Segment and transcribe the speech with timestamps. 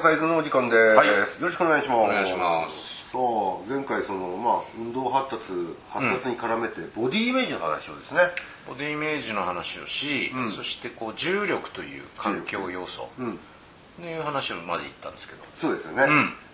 [0.00, 1.08] ササイズのお時間です、はい。
[1.08, 1.98] よろしくお願いします。
[1.98, 3.04] お願いします。
[3.12, 5.42] そう前回そのまあ運動発達
[5.90, 8.20] 発達に絡めてボディイメージの話をですね、
[8.66, 10.48] ボディイメージの話をし、ん。
[10.48, 13.10] そしてこう重力という環境要素。
[13.18, 13.38] うん。
[14.00, 15.44] という話まで言ったんですけど。
[15.54, 16.06] そうですよね、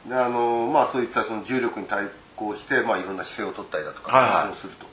[0.09, 4.49] であのまあそういったその重力に対抗してまあいろんな姿勢を取ったりだとかはいはい。
[4.49, 4.87] 練習をすると、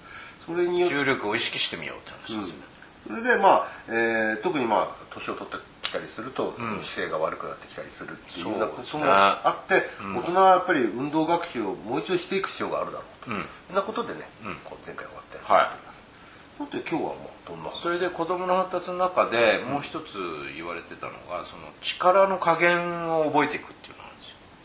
[0.46, 2.64] それによって重力を意識してみようって話ですよね、
[3.08, 13.46] それでまあ、えー特にまあ年を取ってきたりすると、姿勢が悪くなってきたりするっていうようなこともあって、大人はやっぱり運動学習をもう一度していく必要があるだろうと、うん。
[13.68, 14.22] そんなことでね、
[14.66, 15.94] こう前回終わってはい。
[16.58, 20.20] さて今日はもうどんなそれで子どもの発達の中でもう一つ
[20.56, 24.04] 言われてたのがその力の加減を覚えていくっていうの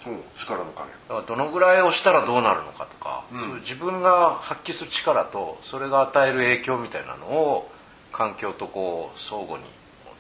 [0.07, 0.91] うん力の加減。
[1.09, 7.71] だからどのぐらい押したらどうなるのかとか、そういう自分が発揮する力とそれが与える影響みたいなのを
[8.13, 9.65] 環境とこう相互に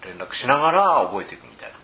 [0.08, 1.76] 連絡しながら覚えていくみたいな。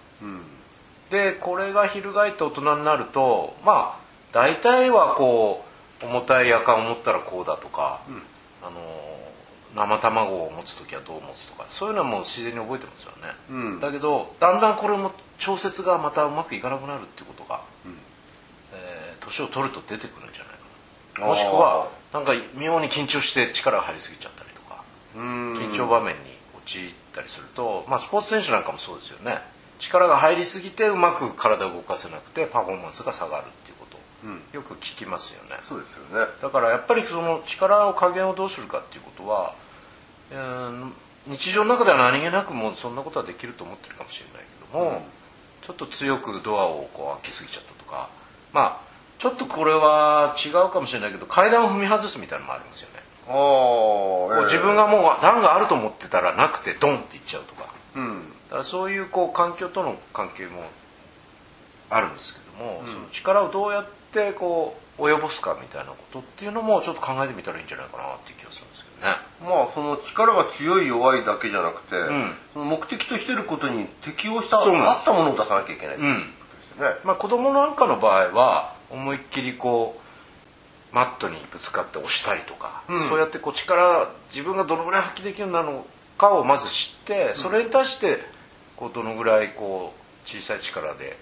[1.11, 3.98] でこれが翻って大人になるとまあ
[4.33, 5.64] 大体はこ
[6.03, 8.00] う重たいやかんを持ったらこうだとか、
[8.62, 8.72] あの
[9.75, 13.16] 生卵を持つ時はどう持つとかそういうのはもう自然に覚えてますよね、
[13.50, 13.81] うん。
[13.81, 17.61] だけどだんだんこれも調節がまたうまくいかなくなるっていうことが
[18.72, 20.53] えー年、を取ると出てくるんじゃない
[21.14, 21.27] かな。
[21.27, 24.83] もしくはなんか妙に緊張して力が入りすぎちゃったりとか
[25.16, 25.55] うん。
[25.55, 26.20] 緊張場面に
[26.65, 29.39] 陥ったりすると、まあ、スポーツ選手なんかもそうですよね。
[29.79, 33.97] 力が入りすぎてうまく体を動かせなくてパフォーマンスが下がるっていうこと。
[33.97, 34.01] を
[34.53, 36.27] よく聞きますよね、そうですよね。
[36.41, 39.55] だからやっぱりその力を加減をどうするかっていうことは、
[40.31, 40.93] えー
[41.27, 45.03] 日常の中では何気なくもうそんなことはできると思ってるかもしれないけども、
[45.62, 48.11] ちょっと強くドアをこう開けすぎちゃったとか
[48.53, 48.81] まあ
[49.19, 57.73] ちょっとこれは違うかもしれないけど階段を踏み外すみたいなのもありますよね、ああ、こう自分がもう段があると思ってたらなくてドンっていっちゃうとか。
[57.97, 58.29] うん。
[58.49, 60.62] だからそういうこう環境との関係も
[61.91, 69.17] あるんですけども、その力をどうやってこう及ぼすかみたいなことっていうのもちょっと考えてみたらいいんじゃないかなっていう気がするんですけどね。
[69.43, 72.35] まあその力が強い弱いだけじゃなくて、ん。
[72.53, 75.11] その目的としてることに適応したそうなんです。
[75.11, 76.21] 合ったものを出さなきゃいけないっていうこ
[76.51, 80.03] とですよね、まあ、子供なんかの場合は思いっきりこう
[80.94, 85.84] マットにぶつかって押したりとか、そうやってこう力自分がどのぐらい発揮できるようなの
[86.16, 88.21] かをまず知ってそれに対して
[88.77, 91.19] こうどのぐらいこう小さい力で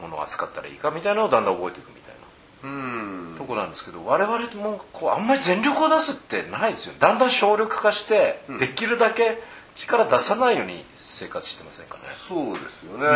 [0.00, 2.14] ものを扱ったらいいかみたいなのをだんだん覚えていくみたい
[2.62, 2.70] な。
[2.70, 3.34] うん。
[3.36, 9.38] とこなんですけど我々もこうあんまり全力を出すってないですよだんだん省力化して、できるだけ
[9.74, 12.02] 力出さないように生活してませんかね。
[12.28, 13.06] そうですよね、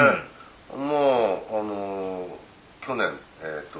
[0.76, 2.28] もうあのー
[2.84, 3.78] 去年、えー、と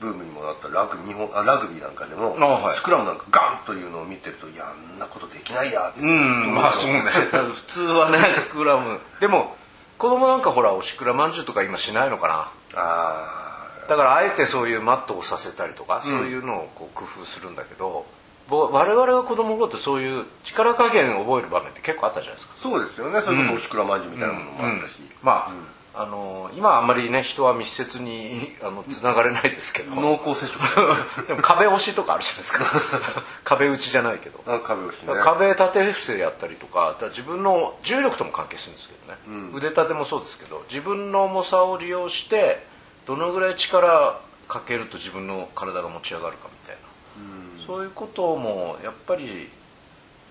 [0.00, 2.74] ブームにもなったラグ日本あラグビーなんかでも、あはい。
[2.74, 6.00] スクラムなんかガンというのを見てるといやあんなことできないやって。
[6.00, 7.02] うんまあそうね。
[7.30, 9.00] 普通はね スクラム。
[9.20, 9.56] でも
[9.98, 12.48] 子供なんかほらおしくらまんじゅうとか今しないのかな。
[12.76, 13.44] あ
[13.88, 18.06] だからあえてそういうマットをさせたりとか、そういうのをこう工夫するんだけど
[18.48, 22.54] ぼ我々が子供の頃ってそういう力加減を覚える場面って結構あったじゃないですか。
[22.58, 23.20] あそうですよね。
[23.22, 25.50] それこそおしくらまんじゅうみたいなものもあったし、まあ、
[25.96, 29.94] あの今あんまりね人は密接に あのつながれないですけど。
[29.94, 30.58] 濃厚接触。
[31.28, 32.64] でも壁押しとかあるじゃないですか。
[33.44, 34.40] 壁打ちじゃないけど。
[34.46, 35.14] あ壁押しね。
[35.22, 42.66] 壁立て伏せやったりとか自分の重力とも関係するんですけどね、腕立てもそうですけど自分の重さを利用して
[43.06, 44.18] どのぐらい力
[44.48, 49.50] かけると自分の体が持ち上がるかみたいな、そういうこともやっぱり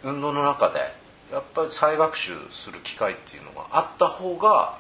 [0.04, 0.80] 運動の中で
[1.32, 4.76] やっぱり再学習する機会っていうのがあった方が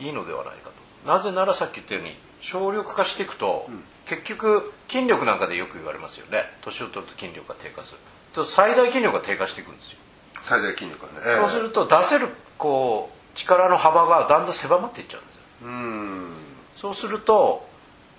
[0.00, 0.70] いいのではないか
[1.04, 1.08] と。
[1.08, 3.68] なぜならさっき言ったように省力化していくと、
[4.06, 6.44] 結局筋力なんかでよく言われますよね。
[6.62, 7.98] 年を取ると筋力が低下する。
[8.34, 9.98] と最大筋力が低下していくんですよ、
[10.44, 11.36] 最大筋力がね。
[11.36, 12.28] そうすると出せる
[12.58, 15.42] こう力の幅がだんだん狭まっていっちゃうんですよ。
[15.62, 16.32] うん。
[16.76, 17.68] そうすると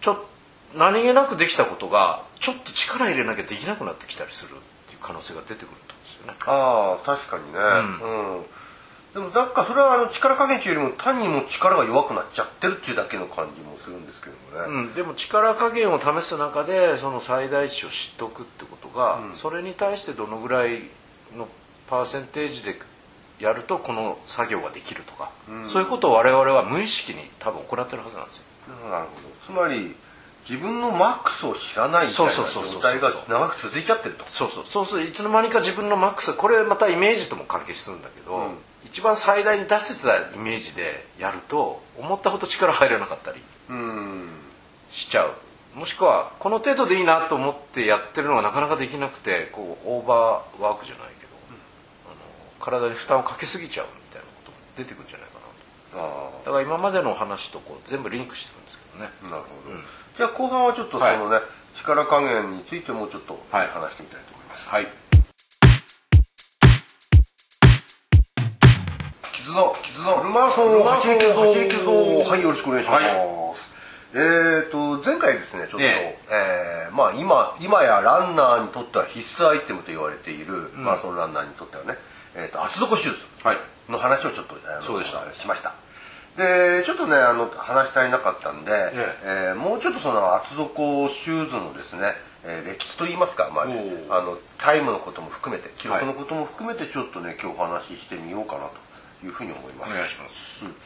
[0.02, 0.20] ちょっ
[0.76, 4.54] 何気なくできたことがちょっと力入れなきゃできなくなってきたりするっ
[4.88, 6.34] ていう可能性が出てくると思うんですよね。
[6.48, 7.60] ああ確かにね。
[7.60, 8.46] うん、
[9.14, 20.84] でもだからそれはあの力加減というよりも単にもう力が弱くなっちゃってるっていうだけの感じもするんですけどもね、うん、でも力加減を試す中でその最大値を知っておくってことが、それに対してどのぐらい
[21.38, 21.50] の
[21.90, 22.76] パーセンテージで
[23.40, 25.32] やるとこの作業ができるとか、
[25.68, 28.44] そういうことを我々は無意識に多分行ってるはずなんですよ。
[28.90, 29.94] なるほどつまり
[30.48, 34.26] 自分のマックスを知らないみたいなそうそうそうそう状態が長く続いちゃってると。
[34.26, 34.66] そうそう。
[34.66, 38.52] そうするといつの間にか自分のマックスこれまたイメージとも関係するんだけど、
[38.92, 44.28] 一番最大に出せたイメージでやると思ったほど力入らなかったりうん
[44.90, 45.34] しちゃう。
[45.74, 51.32] もしくはこの程度でいいなと思ってやってるのがなかなかできなくてこうオーバーワークじゃないけど、
[52.08, 52.16] あの
[52.60, 55.32] 体に負担をかけすぎちゃうみたいなことも出てくるんじゃないか
[56.46, 59.12] だから今までの話とこう全部リンクしてるんですけどね。
[59.24, 59.84] なるほど、うん、
[60.18, 61.44] じゃあ後半はちょっとそのね、はい、
[61.78, 64.68] 力加減についてもちょっと話してみたいと思います。
[64.68, 65.01] はい
[69.52, 73.16] 傷の傷のフルマラソン走り傷走り傷はいよろしくお願いします、はい。
[74.14, 76.88] えーと、前回ですねちょっと、ええ。
[76.90, 81.96] ー、まあ、今今やランナーにとっては必須アイテムと言われている、うん、マラソンランナーにとってはね、
[82.36, 83.26] えーと、厚底シューズ
[83.92, 85.20] の話をちょっと、はい、そうでした。
[85.34, 85.74] しました。
[86.38, 89.54] でちょっとねあの話したいなかったんで、ええ。
[89.54, 92.14] ー、もうちょっとその厚底シューズのですね、
[92.46, 98.91] えー、歴史といいますか、まあ、あのタイムのことも含めて記録のことも含めてちょっとね、今日お話ししてみようかなと
[99.24, 99.94] いうふうに思います。
[99.94, 100.72] お願いします、うん。
[100.72, 100.78] で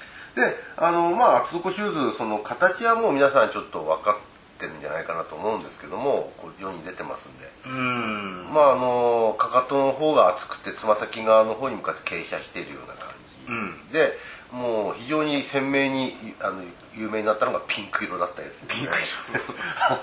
[0.77, 4.17] あのまあ厚底シューズその形はもう皆さんちょっと分かっ
[4.59, 7.49] てるんじゃないかなと思うんですけどもこう世に出てますんで。
[7.67, 8.53] うん。
[8.53, 13.13] まああのかかとの方が厚くてつま先側の方に向かって傾斜しているような感
[13.47, 14.17] じ、うん、で
[14.51, 16.63] もう非常に鮮明にあの
[16.95, 18.93] 有名になったのがピンク色だったやつ、ね、ピンク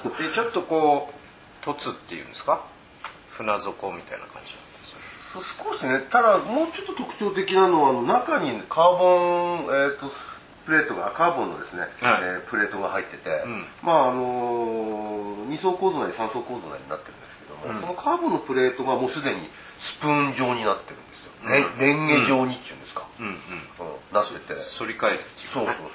[0.04, 0.18] 色。
[0.22, 2.60] でちょっとこう凸っていうんですか？
[3.30, 4.54] 船底みたいな感じ
[5.40, 10.10] 少しねただもうちょっと特徴的なのはあの中にカーボン、えーと、
[10.66, 19.40] プレートがカーボンのですね、はい、えー、プレートが入ってて、うん、まああのー、2層構造なり3層構造なりになってるんですけども、うん、そのカーボンのプレートがもうすでに
[19.78, 23.26] スプーン状になってるんですよ、ね、レンゲ状にっていうんですか、うん。
[23.26, 23.34] うん
[24.12, 24.38] なって。
[24.38, 25.86] て反り返るっていう、そうそうそう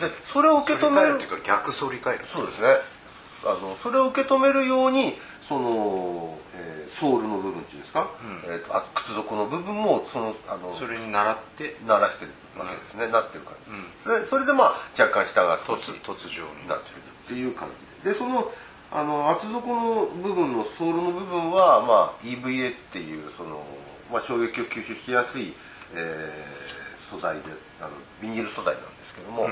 [0.00, 0.08] そう。
[0.08, 1.16] でそれを受け止める。
[1.16, 2.68] っていうか逆反り返るそうですね
[3.46, 8.10] あのそれを受け止めるようにその、えー、ソールの部分っていうんですか、
[8.46, 11.76] うん、えーと、あ靴底の部分もそのあのそれに習って。
[11.86, 16.68] 鳴らしてるわけですね、うん、なってる感じ、うん、でそれでまあ若干下が突突状に。
[16.68, 17.68] なってるっていう感
[18.02, 18.12] じで。
[18.12, 18.50] でその
[18.92, 23.60] あの厚底の部分のソールの部分は、まあ、EVA っていうその、
[24.12, 25.52] まあ、衝撃を吸収しやすい、
[25.94, 27.42] えー、素材で
[27.80, 27.90] あの
[28.22, 29.48] ビニール素材なんですけども、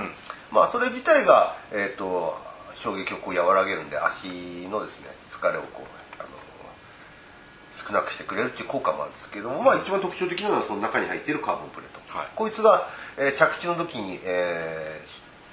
[0.53, 2.39] まあそれ自体が、えっ、ー、と
[2.75, 4.29] 衝撃をこう和らげるんで足
[4.71, 6.29] のですね疲れをこうあの
[7.77, 12.87] 少なくしてくれるっていう効果もあるんですけども、まあ一番特徴的なのはその中に入っているカーボンプレート、はい、こいつが、
[13.19, 15.01] えー、着地の時に、え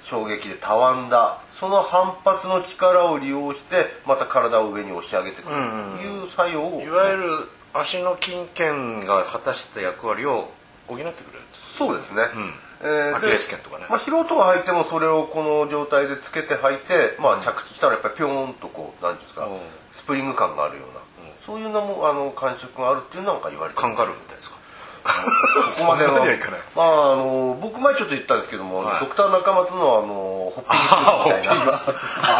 [0.02, 7.28] ー、衝撃でたわんだその反発の力を利用してまた体を上に押し上げてくるという作用を、いわゆる
[7.72, 10.50] 足の筋腱が果たした役割を
[10.88, 19.48] 補ってくれるそうですね、うんえー、アキレス腱とかね、まあ、素人が履いてもそれをこの状態でつけて履いて、まあ、着地したらやっぱりピョーンとこう何ていうんですか、
[19.92, 21.00] スプリング感があるような、
[21.44, 24.60] そういうのもあの感触があるっていうのが言われてカンガルーみたいですか？
[25.70, 26.20] そこまでは
[26.76, 31.64] まああの僕前ちょっと言ったんですけども、はい、ドクター中松のあのホッピングみたいな。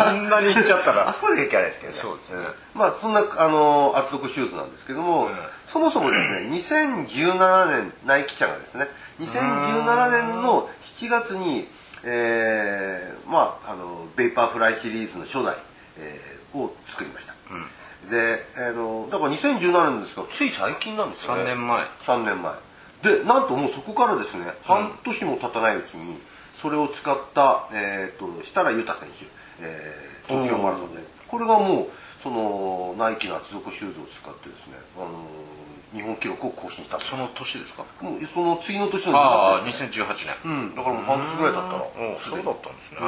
[0.08, 1.08] あんなに言っちゃったら。
[1.08, 1.98] あそこでいけないですけどね。
[1.98, 2.46] そうですね。
[2.75, 8.88] まあそんなあの厚底シューズなんですけども、うん、そもそもですね2017年ナイキ社がですね
[9.20, 11.67] 2017年の7月に、
[12.05, 15.55] えー、まああのベイパーフライシリーズの初代、
[15.99, 21.43] えー、を作りました、うん、で、えーの、だから2017年ですがつい最近なんですよね。
[21.43, 21.84] 3年前。
[21.84, 22.55] 3年前。
[23.02, 26.19] でなんともうそこからですね、半年も経たないうちに
[26.55, 29.26] それを使った、えーと、と設楽悠太選手、
[29.61, 31.02] えー、東京マラソンで。
[31.28, 31.88] これがもう
[32.21, 35.60] そのナイキの厚底シューズを使ってですね、あのー
[35.94, 37.85] 日本記録を更新したその年ですか？
[38.00, 40.37] もうその次の年のああ2018年。
[40.44, 42.99] うんだからもう半年ぐらいだったらそうだったんですね、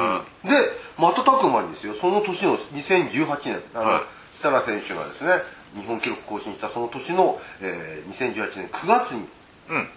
[0.43, 0.55] うん、で
[0.97, 5.31] 瞬く間にですよその年の2018年あの、はい、設楽選手がですね
[5.79, 9.27] 日本記録更新したその年の、えー、2018年9月に、
[9.69, 9.87] うん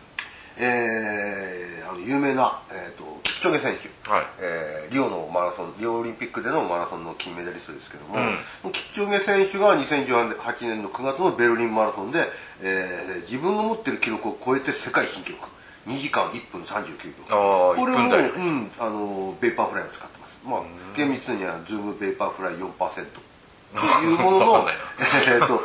[0.59, 4.27] えー、あの有名な、えーと、キプチョゲ選手、はい。
[4.41, 8.17] えー、リオのマラソンリオオリンピックでのマラソンの金メダリストですけども、
[8.65, 12.25] うん、キプチョゲ選手が2018年の9月のベルリンマラソンで、
[12.63, 15.49] えー、自分の持ってる記録を超えて世界新記録。
[15.87, 17.75] 2時間1分39秒。
[17.77, 20.39] これを、うん、あのベーパーフライを使ってます。
[20.45, 20.63] まあ
[20.97, 22.71] 厳密にはズームベーパーフライ4%
[23.75, 25.61] というもののえと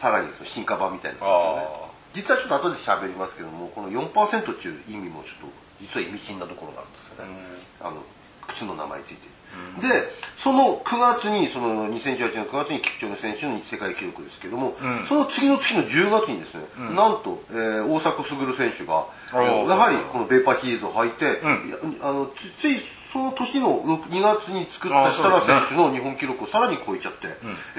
[0.00, 1.87] さらに進化版みたいな、ね、
[2.18, 7.30] 実はちょっと後で喋りますけどもこの4%っていう意味もちょっと実は意味深なところがあるんですよね、
[7.80, 8.02] あの
[8.48, 9.38] 靴の名前について。
[9.80, 22.78] でその9月にその2018年9月にキプチョゲ選手の世界記録ですけども、うん、その次の月の10月にですね、うん、なんと、えー、大迫傑選手がやはりこのベーパーフライを履いて、うん、あのつい
[23.12, 27.34] その年の2月に作った設楽選手の日本記録をさらに超えちゃって、うん、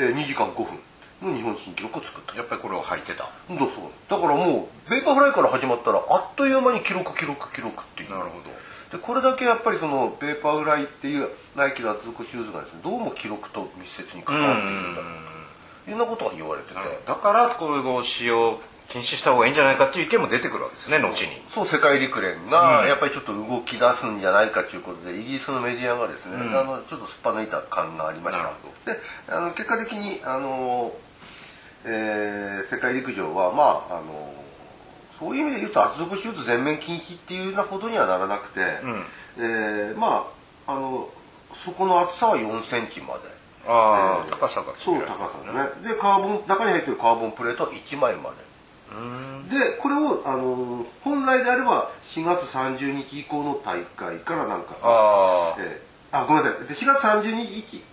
[0.06, 0.80] えー、2時間5分
[1.22, 2.36] の日本新記録を作った。
[2.36, 3.30] やっぱりこれを履いてた。
[3.48, 3.70] そうそう。
[4.10, 8.10] だからもうベーパーフライから始まったらあっという間に記録記録記録っていう。
[8.12, 8.50] なるほど。
[8.92, 15.02] でこれだけやっぱりそのベーパーフライっていうナイキの厚底シューズがですねどうも記録と密接に関わっているんだ。
[15.86, 16.76] というようなことが言われてて。
[17.06, 18.60] だからこれを使用
[18.90, 21.42] 禁止した方がいいんじゃないかっていう意見も出てくるわけですね後に。
[21.48, 28.92] そう世界陸連がやっぱりちょっと動き出すんじゃないかということでイギリスのメディアがですね、うん、あのちょっとすっぱ抜いた感がありました。
[28.92, 29.00] で
[29.30, 30.92] あの結果的にあの、
[31.86, 34.34] えー、世界陸上はまああの
[35.20, 39.04] そういう意味で言うと厚底手術全面禁止っていうようなことにはならなくて、うん、
[39.38, 40.28] えー、ま
[40.68, 41.10] ああの
[41.56, 43.40] そこの厚さは4センチまで。
[43.68, 45.30] ああ、えー、高さがそう高さ
[45.84, 45.88] ね。
[45.88, 48.50] でカーボン中に入ってるカーボンプレートは1枚まで。
[49.50, 56.68] でこれをあの本来であれば4月30日以降の大会からなんかあ、えー、あごめんなさい。
[56.68, 57.84] で4月30日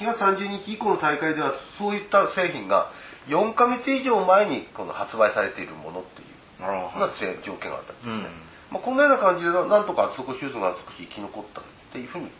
[0.00, 2.90] 4月30日以降の大会ではそういった製品が
[3.28, 6.26] 4か月以上前にこの発売されているものっていう。
[6.60, 7.08] な
[7.42, 8.22] 条件があったんですね、うん、
[8.70, 12.38] まあ、こんなような感じでなんとか厚底シューズが少し生き残ったっていうふうになって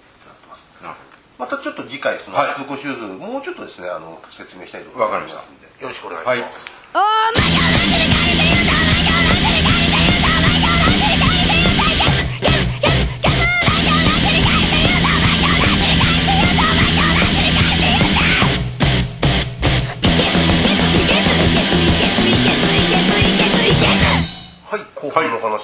[0.48, 1.00] ます。
[1.38, 5.66] またちょっと次回その厚底シューズ、はい、もうちょっとですねあの説明したいと思いますので。
[5.82, 6.40] よろしくお願いします、
[6.94, 7.02] は
[8.12, 8.15] い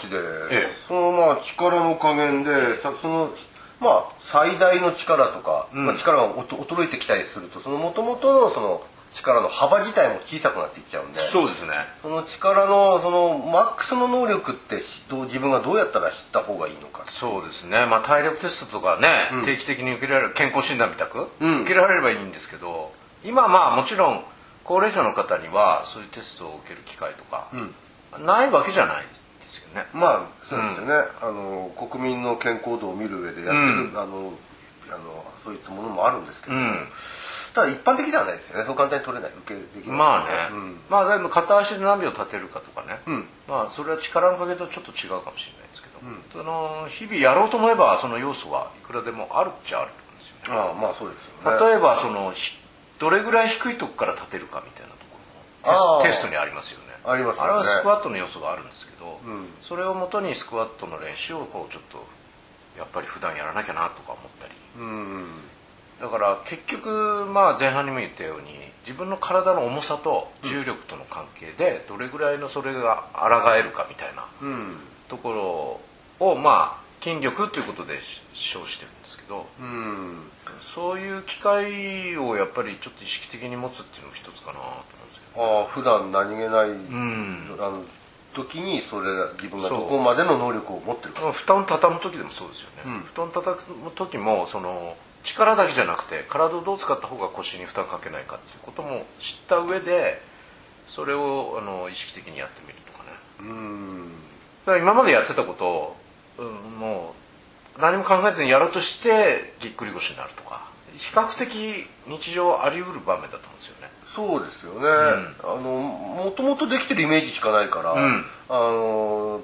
[0.02, 0.16] 話で、
[0.50, 2.50] ええ、そのまあ力の加減で
[3.00, 3.30] その
[3.80, 8.82] まあ最大の力とか、うん、まあ、力が衰えてきたりするとそのもともとのその
[9.12, 11.72] 力の幅自体も小さくなっていっちゃうんでそうですね。
[12.00, 14.80] その力のそのマックスの能力って
[15.10, 17.02] どう自分がどうやったら知った方がいいのか。
[17.06, 17.84] そうですね。
[17.86, 19.08] まあ体力テストとかね、
[19.40, 22.92] うん、定期的に受けられる健康診断みたく、うん、受けられればいいんですけど
[23.22, 24.24] 今まあもちろん
[24.64, 29.21] 高齢者の方にはそういうテストを受ける機会とか、うん、ないわけじゃないです
[29.58, 29.86] よね。
[29.92, 34.32] まあそうですよね、あの国民の健康度を見る上でやってる、あの
[34.88, 36.56] あのそういったものもあるんですけど、
[37.54, 38.64] ただ一般的ではないですよね。
[38.64, 39.32] そう簡単に取れない。
[39.44, 39.96] 受けできない。
[39.96, 50.60] まあね、うん、まあでも片足で何秒立てるかとかね、うん、まあそれは力の加減とちょっと違うかもしれないですけど、うん、その日々やろうと思えばその要素はいくらでもあるっちゃあると思うんですよね。
[50.60, 51.66] ああまあそうですよね。
[51.72, 52.32] 例えばその
[52.98, 55.18] どれぐらい低いとこから立てるかみたいなとこ
[55.66, 56.92] ろもテストにありますよね。
[57.04, 59.20] あります、ね、あれはスクワットの要素があるんですけど、
[59.60, 62.04] それをもとにスクワットの練習をこうちょっと
[62.78, 65.26] やっぱり普段やらなきゃなとか思ったり、うん
[66.00, 68.48] だから結局まあ前半にも言ったように
[68.80, 74.26] 自分の体の重さと重力との関係でどれぐらいのそれが抗えるかみたいな
[75.08, 75.80] とこ
[76.18, 78.00] ろをまあ筋力ということで
[78.32, 80.18] 称してるんですけど、うん、
[80.60, 85.58] そういう機会をやっぱりちょっと意識的に持つっていうのも一つかなと思うんですけど。
[85.58, 87.84] ああ普段何気ない、うん、あの
[88.34, 91.32] 時にそれ自分がどこまでの能力を持ってるか。
[91.32, 100.20] 布団畳む時でもそうですよね、うん、布団畳む時もその力だけじゃなくて体をどう使った方が腰に負担かけないかっていうことも知った上で
[100.86, 103.10] それをあの意識的にやってみるとかね。
[103.40, 104.12] うん。
[104.66, 105.96] だから今までやってたことを、
[106.38, 107.14] うん、も
[107.78, 110.72] う何も考えずにやろうとしてぎっくり腰になるとか。
[110.96, 111.48] 比較的
[112.06, 115.60] 日常あり得る場面だと思うんですよねそうですよね、うん、あの
[116.24, 119.40] もともとできてるイメージしかないから、うん、あの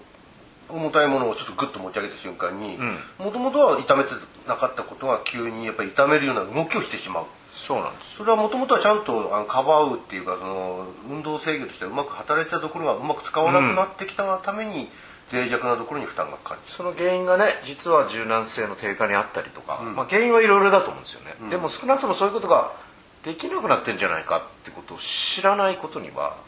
[0.69, 2.77] 重たいものをちょっとグッと持ち上げた瞬間に
[3.19, 4.11] もともとは痛めて
[4.47, 7.25] なかったことが急にやっぱり痛めるような動きをしてしまう。
[7.51, 8.17] そうなんです。
[8.17, 14.89] それはもともとはちゃんとあのかばうっていうかその運動制御としてうまく働いたところがうまく使わなくなってきたために、
[15.33, 22.73] 脆弱なところに負担がかかるその原因がね実は柔軟性の低下にあったりとか、うん、まあ、原因はいろいろだと思うんですよね、うん、でも少なくともそういうことが
[23.29, 26.39] できなくなってんじゃないかってことを知らないことには、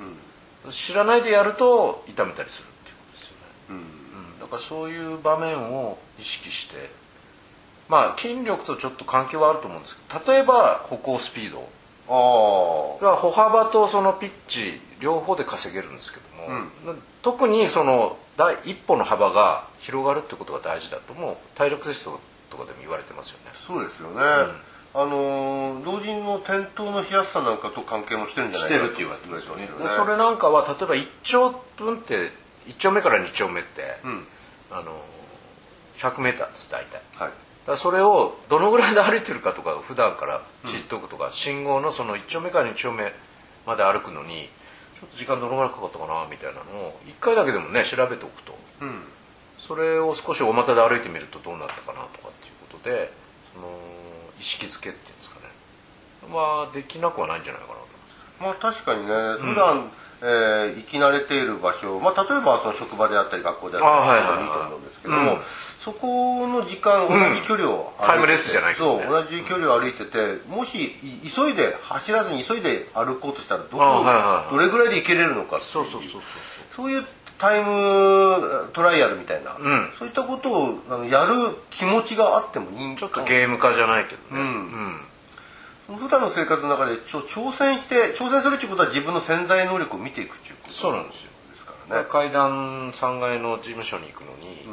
[0.65, 6.91] うん、知らないでやると痛めたりするっていうことですよね、かそういう場面を意識して
[7.87, 11.69] まあ筋力とちょっと関係はあると思うんですけど例えば歩行スピード。
[12.09, 22.19] あ歩幅とそのピッチ両方で稼げるんですけども、うん、特にその第一歩の幅が広がるってことが大事だとも体力テスト
[22.51, 23.53] とかでも言われてますよね。
[23.65, 29.69] そうですよね、うん、あの老人の転倒のしやすさなんかと関係もしてるんじゃないかしてるって言われてますよね。
[29.97, 32.33] それなんかは例えば1丁分って
[32.67, 34.27] 1丁目から2丁目って、うん。
[34.71, 35.03] あの
[35.97, 37.33] 100m です大体、はい、
[37.67, 43.13] だそれをどのぐらいで歩いてるかとか普段から知っておくとか、うん、信号のその1丁目から2丁目
[43.67, 44.49] まで歩くのに
[44.95, 49.03] ちょっと時間どのぐらいかかったかなみたいなのを1回だけでもね調べておくと、うん、
[49.59, 53.13] それを少し大股で歩いてみるとどうなったかなとかっていうことで
[53.55, 53.69] その
[54.41, 55.47] 意識づけっていうんですかね。
[56.33, 57.87] まあできなくはないんじゃないかなと。
[58.41, 59.91] まあ確かにね普段、
[60.23, 65.39] えー、生き慣れている場所、まあ、例えばその職場であったり学校であったりとかいいと思うんですけども、はいはい、
[65.79, 68.77] そこのの時間、同じ距離をタイムレスじゃないね。
[68.77, 73.79] そう同じ距離を歩いててもしい急いで走らずに急いで歩こうとしたらどこ、
[74.51, 76.23] どれぐらいで行けれるのかっていそうそうそうそう。
[76.71, 77.05] そういう
[77.41, 79.93] タイムトライアルみたいな、ん。
[79.95, 84.43] そういったことをあのやる気持ちがあってもいいんちょっとゲーム化じゃないけどね。
[85.89, 85.97] うん。
[85.97, 91.31] 普段の生活の中でちょ挑戦して挑戦するっていうことは自分の潜在能力を見ていくっていうことそうなんですよ。
[91.51, 92.07] ですからね。
[92.09, 94.69] 階段3階の事務所に行くのに、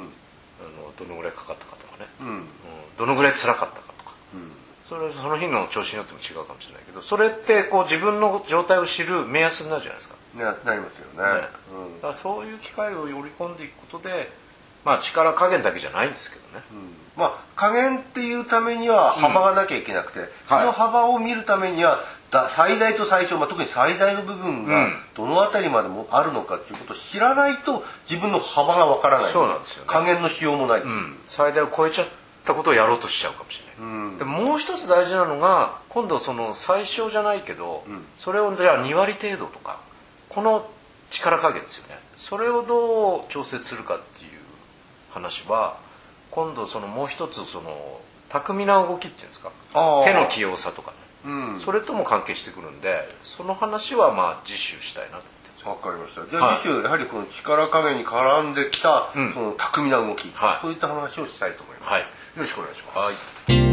[0.60, 2.28] あのどのぐらいかかったかとかね、うん。
[2.28, 2.44] うん。
[2.98, 4.14] どのぐらい辛かったかとか、
[4.90, 11.18] それその日の調子によっても違うかもしれないけどそれってこう自分の状態を知る目安になるじゃないですか,、ねなりますよね。
[11.18, 11.24] ね。
[11.24, 14.30] だからそういう機会を織り込んでいくことで
[14.86, 16.64] まあ力加減だけじゃないんですけどね、
[17.18, 22.00] まあ加減っていうためには幅がなきゃいけなくて、その幅を見るためには
[22.32, 24.94] だ最大と最小、まあ、特に最大の部分がうん。
[25.16, 29.32] どの辺りまでもあるのかっていうことを知らないと自分の幅がわからない。
[29.32, 29.86] そうなんですよね。
[29.88, 30.88] 加減のしようもない、う。
[30.88, 31.18] ん。
[31.26, 32.08] 最大を超えちゃっ
[32.46, 37.86] たことをやろうとしちゃうかもしれない、でももう一つ大事なのが今度その最小じゃないけど、
[38.20, 39.80] それをじゃあ2割程度とか
[40.38, 40.70] この
[41.10, 41.98] 力加減ですよね。
[42.16, 44.30] それをどう調節するかっていう
[45.10, 45.80] 話は
[46.30, 49.52] 今度そのもう一つその巧みな動きっていうんですか。
[49.74, 51.60] 手の器用さとかね、うん。
[51.60, 56.24] それとも関係してくるんでその話はまあ次週したいなとわかりました。
[56.28, 59.34] じゃあ次週やはりこの力加減に絡んできた、ん。
[59.34, 60.60] その巧みな動き、はい。
[60.62, 62.02] そういった話をしたいと思います、はい。
[62.02, 63.12] よろしくお願いします、は
[63.64, 63.67] い